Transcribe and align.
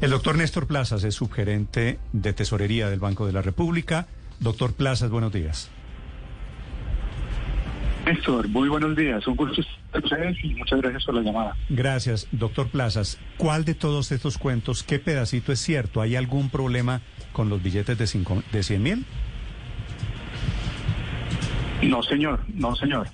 El 0.00 0.08
doctor 0.08 0.38
Néstor 0.38 0.66
Plazas 0.66 1.04
es 1.04 1.14
subgerente 1.14 1.98
de 2.14 2.32
tesorería 2.32 2.88
del 2.88 3.00
Banco 3.00 3.26
de 3.26 3.34
la 3.34 3.42
República. 3.42 4.06
Doctor 4.38 4.72
Plazas, 4.72 5.10
buenos 5.10 5.30
días. 5.30 5.70
Néstor, 8.06 8.48
muy 8.48 8.70
buenos 8.70 8.96
días. 8.96 9.26
Un 9.26 9.36
gusto 9.36 9.60
estar 9.60 10.02
ustedes 10.02 10.42
y 10.42 10.54
muchas 10.54 10.80
gracias 10.80 11.04
por 11.04 11.16
la 11.16 11.20
llamada. 11.20 11.56
Gracias, 11.68 12.28
doctor 12.32 12.68
Plazas. 12.70 13.18
¿Cuál 13.36 13.66
de 13.66 13.74
todos 13.74 14.10
estos 14.10 14.38
cuentos, 14.38 14.82
qué 14.82 14.98
pedacito 14.98 15.52
es 15.52 15.60
cierto? 15.60 16.00
¿Hay 16.00 16.16
algún 16.16 16.48
problema 16.48 17.02
con 17.34 17.50
los 17.50 17.62
billetes 17.62 17.98
de, 17.98 18.06
cinco, 18.06 18.42
de 18.52 18.62
100 18.62 18.82
mil? 18.82 19.04
No, 21.82 22.02
señor, 22.02 22.40
no, 22.54 22.74
señor. 22.74 23.06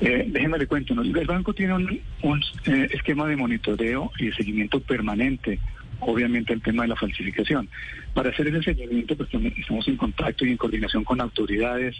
Eh, 0.00 0.24
déjenme 0.28 0.56
le 0.56 0.66
cuento. 0.66 0.94
El 0.94 1.26
banco 1.26 1.52
tiene 1.52 1.74
un, 1.74 2.00
un 2.22 2.42
eh, 2.64 2.88
esquema 2.92 3.26
de 3.26 3.36
monitoreo 3.36 4.10
y 4.18 4.26
de 4.26 4.34
seguimiento 4.34 4.80
permanente, 4.80 5.60
obviamente, 6.06 6.52
el 6.52 6.62
tema 6.62 6.82
de 6.82 6.90
la 6.90 6.96
falsificación. 6.96 7.68
Para 8.12 8.30
hacer 8.30 8.48
ese 8.48 8.62
seguimiento, 8.62 9.16
pues 9.16 9.28
estamos 9.32 9.88
en 9.88 9.96
contacto 9.96 10.44
y 10.44 10.50
en 10.50 10.56
coordinación 10.56 11.04
con 11.04 11.20
autoridades, 11.20 11.96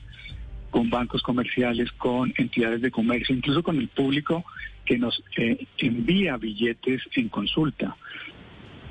con 0.71 0.91
bancos 0.91 1.23
comerciales, 1.23 1.93
con 1.93 2.33
entidades 2.37 2.81
de 2.83 2.91
comercio, 2.91 3.35
incluso 3.35 3.63
con 3.63 3.79
el 3.79 3.89
público 3.89 4.45
que 4.85 4.99
nos 4.99 5.23
eh, 5.37 5.67
envía 5.79 6.37
billetes 6.37 7.03
en 7.15 7.29
consulta. 7.29 7.97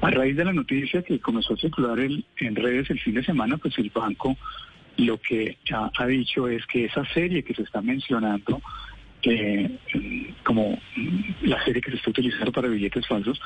A 0.02 0.10
raíz 0.10 0.36
de 0.36 0.46
la 0.46 0.54
noticia 0.54 1.02
que 1.02 1.20
comenzó 1.20 1.54
a 1.54 1.58
circular 1.58 2.00
el, 2.00 2.26
en 2.38 2.56
redes 2.56 2.90
el 2.90 3.00
fin 3.00 3.16
de 3.16 3.24
semana, 3.24 3.58
pues 3.58 3.78
el 3.78 3.90
banco 3.90 4.38
lo 4.98 5.20
que 5.20 5.58
ha, 5.72 5.92
ha 5.98 6.08
dicho 6.08 6.48
es 6.48 6.66
que 6.68 6.86
esa 6.86 7.06
serie 7.14 7.44
que 7.44 7.54
se 7.54 7.64
está 7.64 7.82
mencionando, 7.82 8.62
eh, 9.26 9.70
como 10.44 10.78
la 11.42 11.64
serie 11.64 11.82
que 11.82 11.92
se 11.92 11.98
está 11.98 12.10
utilizando 12.10 12.52
para 12.52 12.68
billetes 12.68 13.08
falsos, 13.08 13.40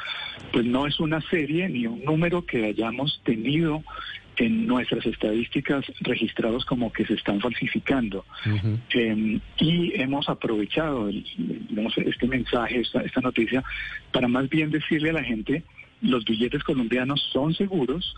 pues 0.52 0.66
no 0.66 0.88
es 0.88 1.00
una 1.00 1.22
serie 1.22 1.70
ni 1.70 1.86
un 1.86 2.04
número 2.04 2.46
que 2.46 2.66
hayamos 2.66 3.22
tenido 3.24 3.84
en 4.38 4.68
nuestras 4.68 5.06
estadísticas 5.06 5.86
registrados 6.02 6.66
como 6.66 6.92
que 6.92 7.06
se 7.06 7.16
están 7.16 7.40
falsificando. 7.40 8.26
eh, 8.94 9.40
y 9.60 10.00
hemos 10.00 10.30
aprovechado 10.30 11.10
el, 11.10 11.26
digamos, 11.70 11.98
este 11.98 12.28
mensaje, 12.28 12.80
esta, 12.80 13.02
esta 13.02 13.22
noticia, 13.22 13.64
para 14.12 14.28
más 14.28 14.50
bien 14.50 14.70
decirle 14.70 15.10
a 15.10 15.14
la 15.14 15.24
gente, 15.24 15.64
los 16.02 16.24
billetes 16.26 16.64
colombianos 16.64 17.22
son 17.34 17.54
seguros, 17.56 18.16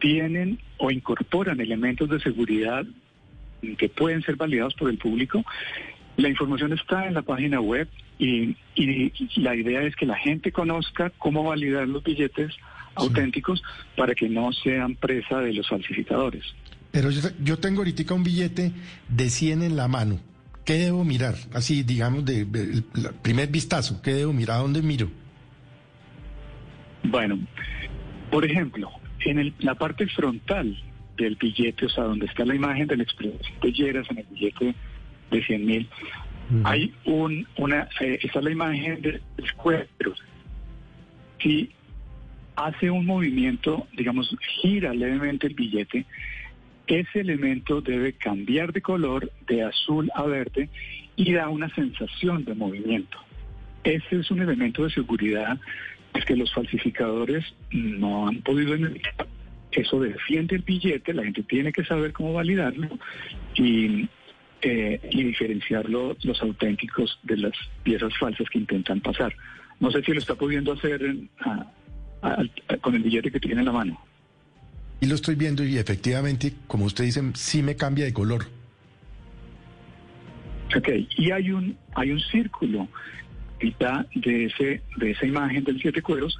tienen 0.00 0.58
o 0.78 0.90
incorporan 0.90 1.60
elementos 1.60 2.08
de 2.08 2.20
seguridad 2.20 2.84
que 3.78 3.88
pueden 3.88 4.22
ser 4.22 4.36
validados 4.36 4.74
por 4.74 4.90
el 4.90 4.98
público. 4.98 5.44
La 6.16 6.28
información 6.28 6.72
está 6.72 7.06
en 7.06 7.14
la 7.14 7.22
página 7.22 7.60
web 7.60 7.88
y, 8.18 8.56
y 8.74 9.12
la 9.36 9.54
idea 9.56 9.82
es 9.82 9.96
que 9.96 10.06
la 10.06 10.16
gente 10.16 10.52
conozca 10.52 11.10
cómo 11.18 11.44
validar 11.44 11.88
los 11.88 12.04
billetes 12.04 12.52
auténticos 12.94 13.62
para 13.96 14.14
que 14.14 14.28
no 14.28 14.52
sean 14.52 14.94
presa 14.94 15.40
de 15.40 15.52
los 15.52 15.68
falsificadores. 15.68 16.44
Pero 16.92 17.10
yo, 17.10 17.28
yo 17.42 17.58
tengo 17.58 17.78
ahorita 17.78 18.14
un 18.14 18.22
billete 18.22 18.72
de 19.08 19.30
100 19.30 19.62
en 19.62 19.76
la 19.76 19.88
mano. 19.88 20.20
¿Qué 20.64 20.74
debo 20.74 21.04
mirar? 21.04 21.34
Así, 21.52 21.82
digamos, 21.82 22.24
de, 22.24 22.46
primer 23.22 23.48
vistazo. 23.48 24.00
¿Qué 24.02 24.14
debo 24.14 24.32
mirar? 24.32 24.58
¿A 24.58 24.60
dónde 24.60 24.80
miro? 24.80 25.10
Bueno, 27.02 27.38
por 28.30 28.44
ejemplo, 28.44 28.90
en 29.26 29.38
el, 29.38 29.54
la 29.58 29.74
parte 29.74 30.06
frontal 30.06 30.74
del 31.18 31.36
billete, 31.36 31.86
o 31.86 31.88
sea, 31.88 32.04
donde 32.04 32.26
está 32.26 32.44
la 32.44 32.54
imagen 32.54 32.86
del 32.86 33.02
expresidente 33.02 33.72
Lleras 33.72 34.06
en 34.10 34.18
el 34.18 34.26
billete 34.30 34.74
de 35.34 35.44
100 35.44 35.66
mil, 35.66 35.88
uh 36.50 36.54
-huh. 36.54 36.62
hay 36.64 36.94
un, 37.04 37.46
una, 37.56 37.88
eh, 38.00 38.18
está 38.22 38.40
la 38.40 38.50
imagen 38.50 39.02
de 39.02 39.20
escuadros. 39.38 40.22
Si 41.40 41.70
hace 42.56 42.90
un 42.90 43.04
movimiento, 43.06 43.86
digamos, 43.96 44.34
gira 44.60 44.94
levemente 44.94 45.46
el 45.46 45.54
billete, 45.54 46.06
ese 46.86 47.20
elemento 47.20 47.80
debe 47.80 48.12
cambiar 48.12 48.72
de 48.72 48.82
color 48.82 49.30
de 49.46 49.62
azul 49.62 50.10
a 50.14 50.22
verde 50.24 50.68
y 51.16 51.32
da 51.32 51.48
una 51.48 51.68
sensación 51.74 52.44
de 52.44 52.54
movimiento. 52.54 53.18
Ese 53.82 54.20
es 54.20 54.30
un 54.30 54.40
elemento 54.40 54.84
de 54.84 54.90
seguridad 54.90 55.58
es 56.14 56.24
que 56.24 56.36
los 56.36 56.52
falsificadores 56.52 57.44
no 57.70 58.28
han 58.28 58.40
podido. 58.42 58.76
Eso 59.72 60.00
defiende 60.00 60.56
el 60.56 60.62
billete, 60.62 61.12
la 61.12 61.24
gente 61.24 61.42
tiene 61.42 61.72
que 61.72 61.84
saber 61.84 62.12
cómo 62.12 62.32
validarlo 62.32 62.88
y, 63.56 64.08
eh, 64.64 65.00
y 65.10 65.22
diferenciarlo 65.22 66.16
los 66.22 66.42
auténticos 66.42 67.18
de 67.22 67.36
las 67.36 67.52
piezas 67.82 68.12
falsas 68.18 68.48
que 68.50 68.58
intentan 68.58 69.00
pasar. 69.00 69.34
No 69.78 69.90
sé 69.90 70.02
si 70.02 70.12
lo 70.12 70.18
está 70.18 70.34
pudiendo 70.34 70.72
hacer 70.72 71.02
en, 71.02 71.28
a, 71.40 71.70
a, 72.22 72.42
a, 72.68 72.76
con 72.78 72.94
el 72.94 73.02
billete 73.02 73.30
que 73.30 73.40
tiene 73.40 73.60
en 73.60 73.66
la 73.66 73.72
mano. 73.72 74.00
Y 75.00 75.06
lo 75.06 75.16
estoy 75.16 75.34
viendo 75.34 75.62
y 75.64 75.76
efectivamente, 75.76 76.54
como 76.66 76.86
usted 76.86 77.04
dice, 77.04 77.20
sí 77.34 77.62
me 77.62 77.76
cambia 77.76 78.06
de 78.06 78.12
color. 78.12 78.46
Ok, 80.74 80.88
y 81.18 81.30
hay 81.30 81.50
un, 81.50 81.76
hay 81.94 82.10
un 82.10 82.20
círculo 82.20 82.88
de 83.60 84.44
ese 84.46 84.82
de 84.96 85.10
esa 85.10 85.26
imagen 85.26 85.62
del 85.64 85.80
siete 85.80 86.02
cueros 86.02 86.36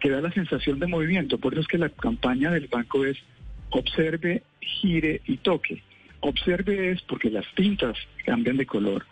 que 0.00 0.10
da 0.10 0.20
la 0.20 0.30
sensación 0.32 0.78
de 0.78 0.86
movimiento. 0.86 1.38
Por 1.38 1.54
eso 1.54 1.62
es 1.62 1.68
que 1.68 1.78
la 1.78 1.88
campaña 1.88 2.50
del 2.50 2.68
banco 2.68 3.04
es 3.04 3.18
observe, 3.70 4.42
gire 4.60 5.20
y 5.26 5.38
toque. 5.38 5.82
Observe 6.20 6.90
es 6.90 7.02
porque 7.02 7.30
las 7.30 7.46
tintas 7.54 7.96
cambian 8.24 8.56
de 8.56 8.66
color. 8.66 9.06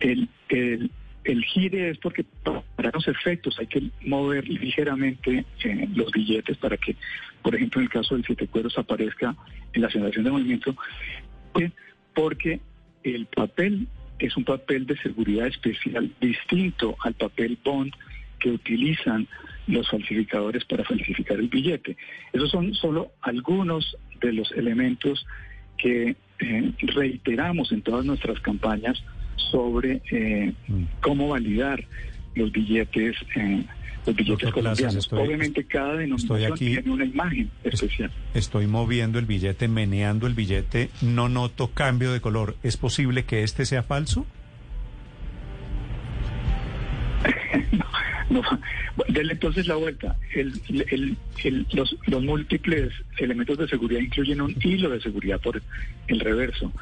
El, 0.00 0.28
el, 0.48 0.90
el 1.24 1.44
gire 1.44 1.90
es 1.90 1.98
porque 1.98 2.24
para 2.76 2.90
los 2.92 3.06
efectos 3.08 3.58
hay 3.58 3.66
que 3.66 3.90
mover 4.02 4.48
ligeramente 4.48 5.44
eh, 5.64 5.88
los 5.94 6.10
billetes 6.10 6.56
para 6.58 6.76
que, 6.76 6.96
por 7.42 7.54
ejemplo, 7.54 7.80
en 7.80 7.86
el 7.86 7.92
caso 7.92 8.14
del 8.14 8.24
siete 8.24 8.48
cueros 8.48 8.76
aparezca 8.76 9.34
en 9.72 9.82
la 9.82 9.90
sensación 9.90 10.24
de 10.24 10.30
movimiento, 10.30 10.76
porque 12.14 12.60
el 13.04 13.26
papel 13.26 13.88
es 14.18 14.36
un 14.36 14.44
papel 14.44 14.86
de 14.86 14.96
seguridad 14.98 15.46
especial 15.46 16.12
distinto 16.20 16.96
al 17.02 17.14
papel 17.14 17.58
bond 17.64 17.92
que 18.38 18.50
utilizan 18.50 19.28
los 19.66 19.88
falsificadores 19.88 20.64
para 20.64 20.84
falsificar 20.84 21.38
el 21.38 21.48
billete. 21.48 21.96
Esos 22.32 22.50
son 22.50 22.74
solo 22.74 23.12
algunos 23.22 23.96
de 24.20 24.32
los 24.32 24.50
elementos 24.52 25.24
que 25.78 26.16
eh, 26.42 26.72
reiteramos 26.80 27.72
en 27.72 27.82
todas 27.82 28.04
nuestras 28.04 28.40
campañas 28.40 29.02
sobre 29.36 30.02
eh, 30.10 30.52
mm. 30.68 30.82
cómo 31.00 31.28
validar 31.28 31.84
los 32.34 32.50
billetes. 32.52 33.16
Eh, 33.36 33.64
los 34.04 34.16
billetes 34.16 34.50
colombianos. 34.50 34.96
Estoy, 34.96 35.26
Obviamente 35.26 35.64
cada 35.64 35.94
denominación 35.94 36.52
aquí, 36.52 36.66
tiene 36.66 36.90
una 36.90 37.04
imagen 37.04 37.50
especial. 37.62 38.10
Estoy 38.34 38.66
moviendo 38.66 39.20
el 39.20 39.26
billete, 39.26 39.68
meneando 39.68 40.26
el 40.26 40.34
billete, 40.34 40.90
no 41.02 41.28
noto 41.28 41.68
cambio 41.68 42.12
de 42.12 42.20
color. 42.20 42.56
¿Es 42.64 42.76
posible 42.76 43.24
que 43.24 43.44
este 43.44 43.64
sea 43.64 43.84
falso? 43.84 44.26
No. 48.32 48.42
Denle 49.08 49.34
entonces 49.34 49.66
la 49.66 49.76
vuelta. 49.76 50.16
El, 50.34 50.60
el, 50.68 51.16
el, 51.44 51.66
los, 51.72 51.96
los 52.06 52.22
múltiples 52.22 52.92
elementos 53.18 53.58
de 53.58 53.68
seguridad 53.68 54.00
incluyen 54.00 54.40
un 54.40 54.54
hilo 54.62 54.90
de 54.90 55.00
seguridad 55.00 55.40
por 55.40 55.62
el 56.08 56.20
reverso. 56.20 56.72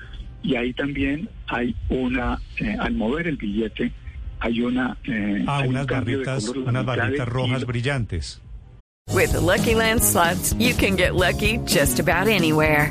Y 0.42 0.56
ahí 0.56 0.72
también 0.72 1.28
hay 1.48 1.74
una, 1.88 2.38
eh, 2.58 2.76
al 2.78 2.94
mover 2.94 3.26
el 3.26 3.36
billete, 3.36 3.92
hay 4.40 4.62
una 4.62 4.96
eh, 5.04 5.44
ah, 5.46 5.58
hay 5.58 5.68
unas 5.68 5.82
un 5.82 5.88
barritas 5.88 6.48
unas 6.48 6.84
barritas 6.84 7.28
rojas 7.28 7.66
brillantes. 7.66 8.40
With 9.12 9.32
the 9.32 9.40
Lucky 9.40 9.74
Land 9.74 10.02
slots, 10.02 10.54
you 10.54 10.72
can 10.72 10.96
get 10.96 11.14
lucky 11.14 11.58
just 11.66 11.98
about 11.98 12.28
anywhere. 12.28 12.90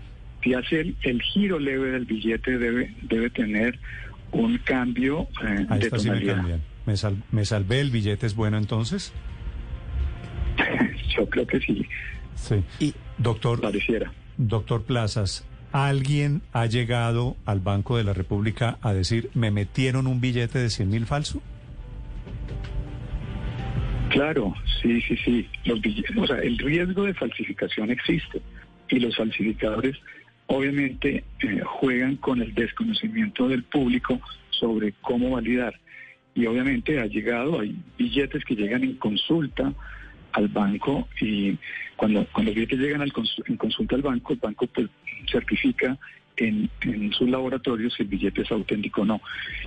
si 0.43 0.53
hace 0.53 0.81
el, 0.81 0.95
el 1.03 1.21
giro 1.21 1.59
leve 1.59 1.91
del 1.91 2.05
billete, 2.05 2.57
debe, 2.57 2.93
debe 3.03 3.29
tener 3.29 3.79
un 4.31 4.57
cambio 4.59 5.27
eh, 5.43 5.65
A 5.69 5.77
de 5.77 5.85
esta 5.85 5.99
sí 5.99 6.05
me 6.09 6.15
tonalidad. 6.15 6.35
cambian. 6.37 6.61
¿Me, 6.85 6.97
sal- 6.97 7.23
¿Me 7.31 7.45
salvé? 7.45 7.79
¿El 7.81 7.91
billete 7.91 8.25
es 8.25 8.35
bueno 8.35 8.57
entonces? 8.57 9.13
Yo 11.17 11.29
creo 11.29 11.45
que 11.47 11.59
sí, 11.59 11.85
Sí. 12.35 12.55
Y- 12.79 12.93
Doctor, 13.17 13.61
pareciera. 13.61 14.11
doctor 14.37 14.83
Plazas, 14.83 15.45
¿alguien 15.73 16.41
ha 16.53 16.65
llegado 16.65 17.35
al 17.45 17.59
Banco 17.59 17.97
de 17.97 18.03
la 18.03 18.13
República 18.13 18.79
a 18.81 18.93
decir, 18.93 19.29
me 19.35 19.51
metieron 19.51 20.07
un 20.07 20.21
billete 20.21 20.57
de 20.57 20.69
100 20.71 20.89
mil 20.89 21.05
falso? 21.05 21.39
Claro, 24.09 24.53
sí, 24.81 25.01
sí, 25.01 25.15
sí. 25.23 25.47
Los 25.65 25.79
billetes, 25.81 26.17
o 26.17 26.25
sea, 26.27 26.37
el 26.39 26.57
riesgo 26.57 27.03
de 27.03 27.13
falsificación 27.13 27.91
existe 27.91 28.41
y 28.89 28.99
los 28.99 29.15
falsificadores 29.15 29.95
obviamente 30.51 31.23
eh, 31.41 31.61
juegan 31.63 32.17
con 32.17 32.41
el 32.41 32.53
desconocimiento 32.53 33.47
del 33.47 33.63
público 33.63 34.19
sobre 34.49 34.93
cómo 35.01 35.31
validar. 35.31 35.79
Y 36.35 36.45
obviamente 36.45 36.99
ha 36.99 37.05
llegado, 37.05 37.59
hay 37.59 37.75
billetes 37.97 38.43
que 38.45 38.55
llegan 38.55 38.83
en 38.83 38.95
consulta 38.95 39.73
al 40.33 40.47
banco 40.47 41.07
y 41.19 41.57
cuando, 41.95 42.25
cuando 42.31 42.51
los 42.51 42.55
billetes 42.55 42.79
llegan 42.79 43.01
al 43.01 43.13
en 43.47 43.57
consulta 43.57 43.95
al 43.95 44.01
banco, 44.01 44.33
el 44.33 44.39
banco 44.39 44.67
pues, 44.67 44.87
certifica 45.29 45.97
en, 46.37 46.69
sus 47.11 47.29
laboratorios 47.29 47.93
si 47.93 48.03
el 48.03 48.09
billete 48.09 48.41
es 48.41 48.51
auténtico 48.51 49.01
o 49.01 49.05
no. 49.05 49.21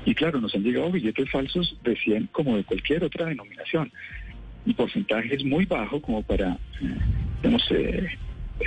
Y 0.04 0.14
claro, 0.14 0.40
nos 0.40 0.54
han 0.54 0.62
llegado 0.62 0.90
billetes 0.90 1.30
falsos 1.30 1.76
de 1.82 1.96
100 1.96 2.28
como 2.32 2.56
de 2.56 2.64
cualquier 2.64 3.04
otra 3.04 3.26
denominación. 3.26 3.90
El 4.66 4.74
porcentaje 4.74 5.34
es 5.34 5.44
muy 5.44 5.66
bajo 5.66 6.00
como 6.00 6.22
para, 6.22 6.52
eh, 6.52 6.96
digamos, 7.42 7.70
eh, 7.70 8.18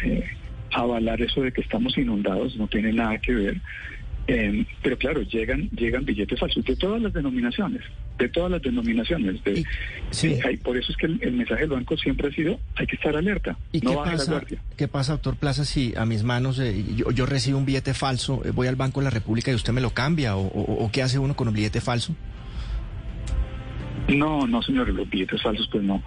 eh, 0.03 0.23
avalar 0.71 1.21
eso 1.21 1.41
de 1.41 1.51
que 1.51 1.61
estamos 1.61 1.97
inundados, 1.97 2.55
no 2.57 2.67
tiene 2.67 2.91
nada 2.93 3.17
que 3.19 3.33
ver. 3.33 3.61
Eh, 4.29 4.65
pero 4.83 4.97
claro, 4.97 5.21
llegan 5.21 5.69
llegan 5.69 6.03
billetes 6.03 6.37
falsos 6.37 6.65
de 6.65 6.75
todas 6.75 7.01
las 7.01 7.13
denominaciones, 7.13 7.81
de 8.19 8.27
todas 8.27 8.51
las 8.51 8.61
denominaciones. 8.61 9.41
De, 9.45 9.63
sí. 10.11 10.27
eh, 10.33 10.41
hay- 10.43 10.57
por 10.57 10.75
eso 10.75 10.91
es 10.91 10.97
que 10.97 11.05
el, 11.05 11.17
el 11.21 11.31
mensaje 11.31 11.61
del 11.61 11.69
banco 11.69 11.95
siempre 11.95 12.27
ha 12.27 12.31
sido, 12.33 12.59
hay 12.75 12.85
que 12.87 12.97
estar 12.97 13.15
alerta, 13.15 13.57
¿Y 13.71 13.79
no 13.79 13.91
qué 13.91 13.95
baje 13.95 14.11
la 14.11 14.17
pasa, 14.17 14.31
guardia. 14.31 14.61
qué 14.75 14.87
pasa, 14.89 15.11
doctor 15.13 15.37
Plaza, 15.37 15.63
si 15.63 15.93
a 15.95 16.05
mis 16.05 16.23
manos 16.23 16.59
eh, 16.59 16.83
yo, 16.93 17.09
yo 17.11 17.25
recibo 17.25 17.57
un 17.57 17.65
billete 17.65 17.93
falso, 17.93 18.41
eh, 18.43 18.51
voy 18.51 18.67
al 18.67 18.75
Banco 18.75 18.99
de 18.99 19.05
la 19.05 19.11
República 19.11 19.49
y 19.51 19.55
usted 19.55 19.71
me 19.71 19.79
lo 19.79 19.91
cambia? 19.91 20.35
¿O, 20.35 20.41
o- 20.45 20.83
o 20.85 20.91
qué 20.91 21.03
hace 21.03 21.19
uno 21.19 21.33
con 21.33 21.47
un 21.47 21.53
billete 21.53 21.79
falso? 21.79 22.13
No, 24.07 24.47
no, 24.47 24.61
señores, 24.61 24.95
los 24.95 25.09
billetes 25.09 25.41
falsos, 25.41 25.67
pues 25.71 25.83
no. 25.83 26.01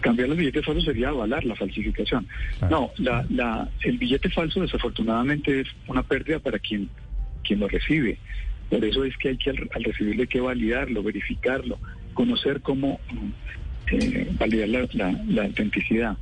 Cambiar 0.00 0.28
los 0.28 0.36
billetes 0.38 0.64
falsos 0.64 0.84
sería 0.84 1.08
avalar 1.10 1.44
la 1.44 1.54
falsificación. 1.56 2.26
Claro. 2.58 2.92
No, 2.98 3.04
la, 3.04 3.24
la, 3.30 3.68
el 3.82 3.98
billete 3.98 4.30
falso 4.30 4.60
desafortunadamente 4.60 5.60
es 5.60 5.68
una 5.86 6.02
pérdida 6.02 6.38
para 6.38 6.58
quien, 6.58 6.88
quien 7.44 7.60
lo 7.60 7.68
recibe. 7.68 8.18
Por 8.68 8.84
eso 8.84 9.04
es 9.04 9.16
que 9.16 9.28
hay 9.30 9.36
que 9.36 9.50
al, 9.50 9.70
al 9.74 9.84
recibirlo 9.84 10.22
hay 10.22 10.28
que 10.28 10.40
validarlo, 10.40 11.02
verificarlo, 11.02 11.78
conocer 12.14 12.60
cómo 12.62 13.00
eh, 13.92 14.28
validar 14.38 14.68
la, 14.68 14.88
la- 14.92 15.20
la 15.28 15.44
autenticidad 15.44 16.16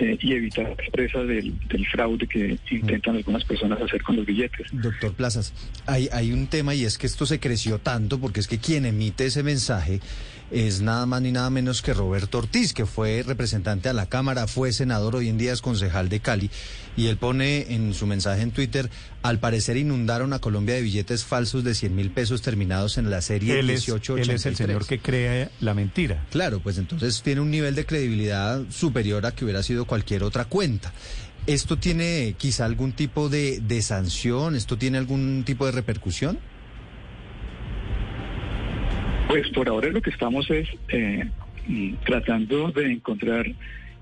eh, 0.00 0.18
y 0.20 0.32
evitar 0.32 0.68
la 0.68 0.90
presa 0.92 1.20
del, 1.20 1.54
del 1.68 1.86
fraude 1.86 2.26
que 2.26 2.58
intentan 2.70 3.16
algunas 3.16 3.44
personas 3.44 3.80
hacer 3.80 4.02
con 4.02 4.16
los 4.16 4.26
billetes. 4.26 4.66
Doctor 4.72 5.12
Plazas, 5.14 5.52
hay, 5.86 6.08
hay 6.12 6.32
un 6.32 6.46
tema 6.46 6.74
y 6.74 6.84
es 6.84 6.98
que 6.98 7.06
esto 7.06 7.26
se 7.26 7.40
creció 7.40 7.78
tanto 7.78 8.18
porque 8.18 8.40
es 8.40 8.48
que 8.48 8.58
quien 8.58 8.86
emite 8.86 9.26
ese 9.26 9.42
mensaje 9.42 10.00
es 10.50 10.80
nada 10.80 11.06
más 11.06 11.22
ni 11.22 11.32
nada 11.32 11.50
menos 11.50 11.82
que 11.82 11.92
Roberto 11.92 12.38
Ortiz, 12.38 12.72
que 12.72 12.86
fue 12.86 13.24
representante 13.26 13.88
a 13.88 13.92
la 13.92 14.06
Cámara, 14.06 14.46
fue 14.46 14.72
senador, 14.72 15.16
hoy 15.16 15.28
en 15.28 15.38
día 15.38 15.52
es 15.52 15.60
concejal 15.60 16.08
de 16.08 16.20
Cali, 16.20 16.50
y 16.96 17.06
él 17.06 17.16
pone 17.16 17.74
en 17.74 17.94
su 17.94 18.06
mensaje 18.06 18.42
en 18.42 18.52
Twitter, 18.52 18.88
al 19.22 19.40
parecer 19.40 19.76
inundaron 19.76 20.32
a 20.32 20.38
Colombia 20.38 20.76
de 20.76 20.82
billetes 20.82 21.24
falsos 21.24 21.64
de 21.64 21.74
100 21.74 21.94
mil 21.94 22.10
pesos 22.10 22.42
terminados 22.42 22.96
en 22.96 23.10
la 23.10 23.22
serie 23.22 23.58
Él 23.58 23.70
es, 23.70 23.88
1883. 23.88 24.28
él 24.28 24.34
es 24.34 24.46
el 24.46 24.56
señor 24.56 24.86
que 24.86 24.98
crea 25.00 25.50
la 25.60 25.74
mentira. 25.74 26.24
Claro, 26.30 26.60
pues 26.60 26.78
entonces 26.78 27.22
tiene 27.22 27.40
un 27.40 27.50
nivel 27.50 27.74
de 27.74 27.84
credibilidad 27.84 28.62
superior 28.70 29.26
a 29.26 29.32
que 29.32 29.44
hubiera 29.44 29.62
sido 29.62 29.85
cualquier 29.86 30.22
otra 30.22 30.44
cuenta. 30.44 30.92
¿Esto 31.46 31.78
tiene 31.78 32.34
quizá 32.36 32.64
algún 32.64 32.92
tipo 32.92 33.28
de, 33.28 33.60
de 33.60 33.80
sanción? 33.80 34.56
¿Esto 34.56 34.76
tiene 34.76 34.98
algún 34.98 35.44
tipo 35.44 35.64
de 35.64 35.72
repercusión? 35.72 36.38
Pues 39.28 39.48
por 39.50 39.68
ahora 39.68 39.88
lo 39.88 40.02
que 40.02 40.10
estamos 40.10 40.50
es 40.50 40.68
eh, 40.88 41.28
tratando 42.04 42.70
de 42.70 42.92
encontrar 42.92 43.46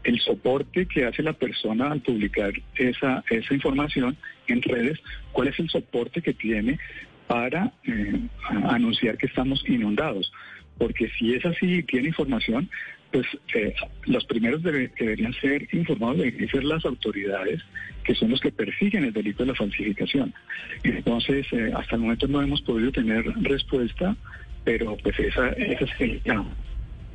el 0.05 0.21
soporte 0.21 0.87
que 0.87 1.07
hace 1.07 1.23
la 1.23 1.33
persona 1.33 1.91
al 1.91 2.01
publicar 2.01 2.53
esa, 2.77 3.25
esa 3.31 3.55
información 3.55 4.17
en 4.47 4.61
redes, 4.61 4.99
cuál 5.33 5.49
es 5.49 5.59
el 5.59 5.71
soporte 5.71 6.21
que 6.21 6.35
tiene 6.35 6.79
para 7.27 7.73
eh, 7.85 8.21
anunciar 8.69 9.17
que 9.17 9.27
estamos 9.27 9.65
inundados. 9.67 10.31
Porque 10.77 11.09
si 11.19 11.35
es 11.35 11.45
así, 11.47 11.83
tiene 11.85 12.09
información, 12.09 12.69
pues 13.15 13.27
eh, 13.55 13.73
los 14.07 14.25
primeros 14.25 14.61
debe- 14.65 14.91
deberían 14.99 15.33
ser 15.35 15.69
informados, 15.73 16.19
deberían 16.19 16.51
ser 16.51 16.65
las 16.65 16.85
autoridades 16.85 17.63
que 18.05 18.13
son 18.17 18.31
los 18.31 18.41
que 18.41 18.51
persiguen 18.51 19.05
el 19.05 19.13
delito 19.13 19.45
de 19.45 19.51
la 19.51 19.55
falsificación. 19.55 20.35
Entonces, 20.83 21.47
eh, 21.53 21.71
hasta 21.75 21.95
el 21.95 22.03
momento 22.03 22.27
no 22.27 22.43
hemos 22.43 22.61
podido 22.63 22.91
tener 22.91 23.25
respuesta, 23.43 24.17
pero 24.65 24.97
pues 25.03 25.17
esa, 25.21 25.49
esa 25.51 25.87
sería 25.97 26.45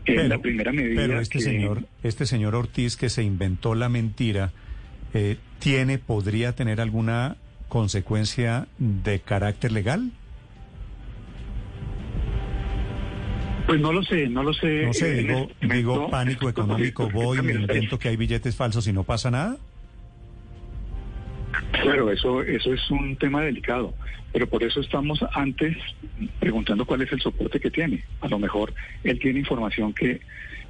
eh, 0.05 0.27
la 0.29 0.37
primera 0.39 0.71
medida. 0.71 1.01
pero 1.01 1.19
este 1.19 1.39
que- 1.39 1.43
señor, 1.43 1.83
este 2.01 2.25
señor 2.25 2.55
Ortiz 2.55 2.95
que 2.95 3.09
se 3.09 3.21
inventó 3.23 3.75
la 3.75 3.89
mentira, 3.89 4.51
eh, 5.13 5.35
tiene, 5.59 5.97
podría 5.99 6.53
tener 6.53 6.79
alguna 6.79 7.35
consecuencia 7.67 8.67
de 8.77 9.19
carácter 9.19 9.71
legal? 9.73 10.11
Pues 13.69 13.81
no 13.81 13.93
lo 13.93 14.01
sé, 14.01 14.27
no 14.27 14.41
lo 14.41 14.51
sé. 14.51 14.87
No 14.87 14.93
sé, 14.93 15.19
Eh, 15.19 15.23
digo, 15.23 15.47
este 15.61 15.75
digo 15.75 16.09
pánico 16.09 16.49
económico, 16.49 17.07
voy, 17.11 17.39
me 17.43 17.53
invento 17.53 17.99
que 17.99 18.09
hay 18.09 18.17
billetes 18.17 18.55
falsos 18.55 18.87
y 18.87 18.93
no 18.93 19.03
pasa 19.03 19.29
nada. 19.29 19.57
Claro, 21.73 22.11
eso, 22.11 22.41
eso 22.41 22.73
es 22.73 22.89
un 22.89 23.15
tema 23.17 23.43
delicado, 23.43 23.93
pero 24.33 24.47
por 24.47 24.63
eso 24.63 24.79
estamos 24.81 25.23
antes 25.33 25.77
preguntando 26.39 26.83
cuál 26.83 27.03
es 27.03 27.11
el 27.11 27.21
soporte 27.21 27.59
que 27.59 27.69
tiene. 27.69 28.03
A 28.21 28.27
lo 28.27 28.39
mejor 28.39 28.73
él 29.03 29.19
tiene 29.19 29.37
información 29.37 29.93
que 29.93 30.19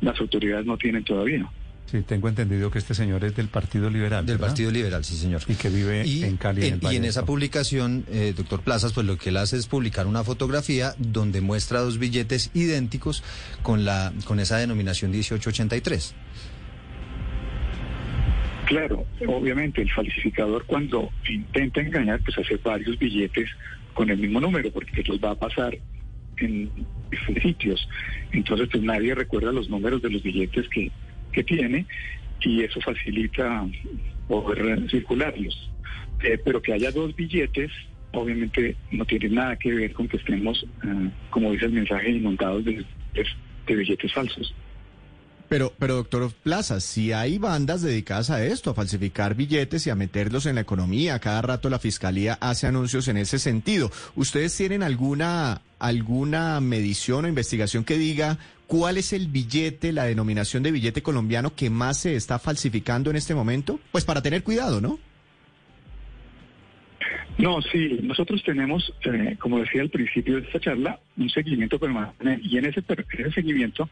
las 0.01 0.19
autoridades 0.19 0.65
no 0.65 0.75
tienen 0.77 1.05
todavía. 1.05 1.49
Sí, 1.89 2.03
tengo 2.03 2.29
entendido 2.29 2.69
que 2.69 2.77
este 2.77 2.93
señor 2.93 3.23
es 3.23 3.35
del 3.35 3.47
Partido 3.47 3.89
Liberal. 3.89 4.23
Del 4.23 4.37
¿verdad? 4.37 4.49
Partido 4.49 4.69
Liberal, 4.69 5.03
sí, 5.03 5.15
señor. 5.15 5.41
Y 5.47 5.55
que 5.55 5.69
vive 5.69 6.05
Y 6.05 6.23
en 6.23 6.37
Cali. 6.37 6.67
en, 6.67 6.73
el 6.73 6.79
y 6.79 6.85
Valle 6.85 6.97
en 6.97 7.05
esa 7.05 7.25
publicación, 7.25 8.05
eh, 8.11 8.33
doctor 8.37 8.61
Plazas, 8.61 8.93
pues 8.93 9.07
lo 9.07 9.17
que 9.17 9.29
él 9.29 9.37
hace 9.37 9.57
es 9.57 9.65
publicar 9.65 10.05
una 10.05 10.23
fotografía 10.23 10.93
donde 10.99 11.41
muestra 11.41 11.79
dos 11.79 11.97
billetes 11.97 12.51
idénticos 12.53 13.23
con, 13.63 13.85
la, 13.85 14.13
con 14.25 14.39
esa 14.39 14.57
denominación 14.57 15.09
1883. 15.09 16.13
Claro, 18.67 19.07
obviamente 19.27 19.81
el 19.81 19.89
falsificador 19.89 20.65
cuando 20.65 21.09
intenta 21.27 21.81
engañar, 21.81 22.21
pues 22.23 22.37
hace 22.37 22.57
varios 22.57 22.99
billetes 22.99 23.49
con 23.95 24.11
el 24.11 24.19
mismo 24.19 24.39
número, 24.39 24.71
porque 24.71 25.01
los 25.07 25.19
va 25.19 25.31
a 25.31 25.35
pasar 25.35 25.75
en 26.37 26.69
diferentes 27.09 27.43
sitios. 27.43 27.89
Entonces, 28.31 28.69
pues 28.71 28.83
nadie 28.83 29.15
recuerda 29.15 29.51
los 29.51 29.69
números 29.71 30.03
de 30.03 30.11
los 30.11 30.21
billetes 30.21 30.69
que, 30.69 30.91
que 31.31 31.43
tiene 31.43 31.85
y 32.41 32.61
eso 32.63 32.79
facilita 32.81 33.65
circularlos. 34.89 35.69
Eh, 36.23 36.37
pero 36.43 36.61
que 36.61 36.73
haya 36.73 36.91
dos 36.91 37.15
billetes, 37.15 37.71
obviamente 38.11 38.75
no 38.91 39.05
tiene 39.05 39.29
nada 39.29 39.55
que 39.55 39.73
ver 39.73 39.93
con 39.93 40.07
que 40.07 40.17
estemos, 40.17 40.65
eh, 40.83 41.09
como 41.29 41.51
dice 41.51 41.65
el 41.65 41.71
mensaje, 41.73 42.11
inundados 42.11 42.65
de, 42.65 42.83
de- 43.13 43.25
de 43.67 43.75
billetes 43.75 44.13
falsos. 44.13 44.53
Pero, 45.47 45.73
pero 45.79 45.95
doctor 45.95 46.31
Plaza, 46.43 46.79
si 46.79 47.11
hay 47.11 47.39
bandas 47.39 47.81
dedicadas 47.81 48.29
a 48.29 48.45
esto, 48.45 48.69
a 48.69 48.73
falsificar 48.75 49.33
billetes 49.33 49.87
y 49.87 49.89
a 49.89 49.95
meterlos 49.95 50.45
en 50.45 50.55
la 50.55 50.61
economía, 50.61 51.17
cada 51.19 51.41
rato 51.41 51.69
la 51.71 51.79
fiscalía 51.79 52.37
hace 52.39 52.67
anuncios 52.67 53.07
en 53.07 53.17
ese 53.17 53.39
sentido. 53.39 53.89
¿Ustedes 54.15 54.55
tienen 54.55 54.83
alguna 54.83 55.61
alguna 55.79 56.59
medición 56.59 57.25
o 57.25 57.27
investigación 57.29 57.83
que 57.85 57.97
diga 57.97 58.37
cuál 58.69 58.97
es 58.97 59.13
el 59.13 59.27
billete, 59.27 59.91
la 59.91 60.05
denominación 60.05 60.61
de 60.61 60.71
billete 60.71 61.01
colombiano 61.01 61.55
que 61.55 61.71
más 61.71 62.01
se 62.01 62.15
está 62.15 62.37
falsificando 62.37 63.09
en 63.09 63.15
este 63.15 63.33
momento? 63.33 63.79
Pues 63.91 64.05
para 64.05 64.21
tener 64.21 64.43
cuidado, 64.43 64.79
¿no? 64.79 64.99
No, 67.39 67.61
sí, 67.63 67.99
nosotros 68.03 68.43
tenemos, 68.43 68.93
eh, 69.05 69.37
como 69.39 69.59
decía 69.59 69.81
al 69.81 69.89
principio 69.89 70.35
de 70.35 70.41
esta 70.41 70.59
charla, 70.59 70.99
un 71.17 71.29
seguimiento 71.31 71.79
permanente 71.79 72.39
y 72.43 72.57
en 72.57 72.65
ese, 72.65 72.83
en 72.87 73.21
ese 73.25 73.31
seguimiento 73.31 73.89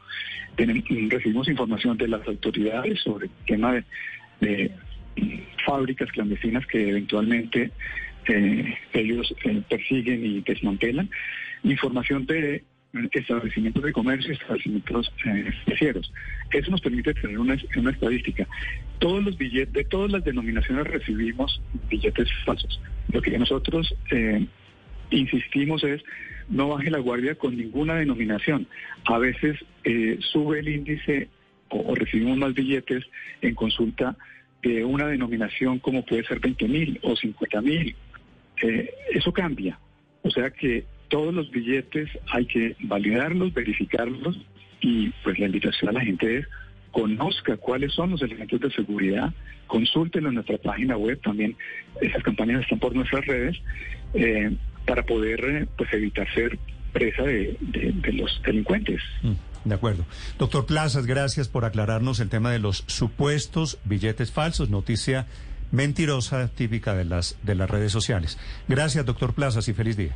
tenemos, 0.55 0.83
recibimos 1.09 1.47
información 1.47 1.97
de 1.97 2.09
las 2.09 2.27
autoridades 2.27 2.99
sobre 3.01 3.27
el 3.27 3.31
tema 3.47 3.73
de, 3.73 3.83
de, 4.41 4.71
mm, 5.15 5.39
fábricas 5.65 6.11
clandestinas 6.11 6.67
que 6.67 6.89
eventualmente 6.89 7.71
eh, 8.27 8.75
ellos 8.93 9.33
eh, 9.43 9.63
persiguen 9.67 10.23
y 10.23 10.41
desmantelan 10.41 11.09
información 11.63 12.27
de 12.27 12.63
establecimientos 13.11 13.83
de 13.83 13.93
comercio 13.93 14.31
y 14.31 14.35
establecimientos 14.35 15.11
eh. 15.25 16.01
Eso 16.51 16.71
nos 16.71 16.81
permite 16.81 17.13
tener 17.13 17.39
una, 17.39 17.57
una 17.75 17.91
estadística. 17.91 18.47
Todos 18.99 19.23
los 19.23 19.37
billetes, 19.37 19.73
de 19.73 19.83
todas 19.85 20.11
las 20.11 20.23
denominaciones 20.23 20.87
recibimos 20.87 21.61
billetes 21.89 22.29
falsos. 22.45 22.79
Lo 23.11 23.21
que 23.21 23.37
nosotros 23.37 23.93
eh, 24.11 24.45
insistimos 25.11 25.83
es 25.83 26.01
no 26.49 26.69
baje 26.69 26.89
la 26.89 26.99
guardia 26.99 27.35
con 27.35 27.57
ninguna 27.57 27.95
denominación. 27.95 28.67
A 29.05 29.17
veces 29.17 29.57
eh, 29.83 30.17
sube 30.31 30.59
el 30.59 30.69
índice 30.69 31.29
o, 31.69 31.95
recibimos 31.95 32.37
más 32.37 32.53
billetes 32.53 33.03
en 33.41 33.55
consulta 33.55 34.15
de 34.61 34.83
una 34.83 35.07
denominación 35.07 35.79
como 35.79 36.05
puede 36.05 36.23
ser 36.23 36.39
20 36.39 36.67
mil 36.67 36.99
o 37.03 37.15
50 37.15 37.61
mil. 37.61 37.95
Eh, 38.61 38.93
eso 39.13 39.31
cambia. 39.31 39.77
O 40.23 40.31
sea 40.31 40.49
que 40.49 40.85
todos 41.09 41.33
los 41.33 41.49
billetes 41.51 42.09
hay 42.31 42.45
que 42.45 42.75
validarlos, 42.81 43.53
verificarlos 43.53 44.37
y 44.81 45.09
pues 45.23 45.39
la 45.39 45.45
invitación 45.47 45.89
a 45.89 45.93
la 45.93 46.01
gente 46.01 46.39
es 46.39 46.47
conozca 46.91 47.57
cuáles 47.57 47.93
son 47.93 48.11
los 48.11 48.21
elementos 48.21 48.59
de 48.59 48.71
seguridad, 48.71 49.31
consúltenlo 49.67 50.29
en 50.29 50.35
nuestra 50.35 50.57
página 50.57 50.97
web, 50.97 51.19
también 51.21 51.55
esas 52.01 52.23
campañas 52.23 52.61
están 52.61 52.79
por 52.79 52.95
nuestras 52.95 53.25
redes, 53.25 53.55
eh, 54.13 54.55
para 54.85 55.03
poder 55.03 55.45
eh, 55.45 55.67
pues 55.77 55.93
evitar 55.93 56.27
ser 56.33 56.57
presa 56.93 57.23
de, 57.23 57.55
los 58.13 58.41
delincuentes. 58.43 59.01
Mm, 59.21 59.69
de 59.69 59.75
acuerdo. 59.75 60.05
Doctor 60.39 60.65
Plazas, 60.65 61.05
gracias 61.05 61.49
por 61.49 61.65
aclararnos 61.65 62.19
el 62.19 62.29
tema 62.29 62.51
de 62.51 62.59
los 62.59 62.83
supuestos 62.87 63.77
billetes 63.83 64.31
falsos, 64.31 64.69
noticia 64.69 65.27
mentirosa 65.71 66.47
típica 66.47 66.95
de 66.95 67.05
las, 67.05 67.37
de 67.43 67.55
las 67.55 67.69
redes 67.69 67.91
sociales. 67.91 68.39
Gracias, 68.67 69.05
doctor 69.05 69.33
Plazas, 69.33 69.67
y 69.67 69.73
feliz 69.73 69.97
día. 69.97 70.15